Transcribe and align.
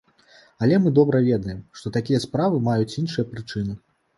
Але 0.63 0.79
мы 0.85 0.93
добра 0.99 1.19
ведаем, 1.27 1.59
што 1.81 1.91
такія 1.99 2.23
справы 2.25 2.63
маюць 2.71 2.97
іншыя 3.03 3.31
прычыны. 3.37 3.79